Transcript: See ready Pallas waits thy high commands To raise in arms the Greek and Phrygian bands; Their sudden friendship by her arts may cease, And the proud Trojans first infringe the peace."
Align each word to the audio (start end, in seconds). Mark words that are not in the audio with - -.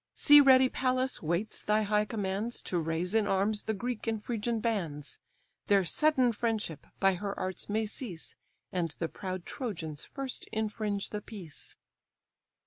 See 0.15 0.41
ready 0.41 0.67
Pallas 0.67 1.21
waits 1.21 1.61
thy 1.61 1.83
high 1.83 2.05
commands 2.05 2.63
To 2.63 2.79
raise 2.79 3.13
in 3.13 3.27
arms 3.27 3.61
the 3.65 3.75
Greek 3.75 4.07
and 4.07 4.19
Phrygian 4.19 4.59
bands; 4.59 5.19
Their 5.67 5.83
sudden 5.85 6.31
friendship 6.31 6.87
by 6.99 7.13
her 7.13 7.39
arts 7.39 7.69
may 7.69 7.85
cease, 7.85 8.33
And 8.71 8.89
the 8.97 9.07
proud 9.07 9.45
Trojans 9.45 10.03
first 10.03 10.47
infringe 10.51 11.11
the 11.11 11.21
peace." 11.21 11.75